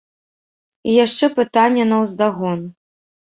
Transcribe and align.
І 0.93 0.95
яшчэ 1.05 1.29
пытанне 1.37 1.85
наўздагон. 1.91 2.59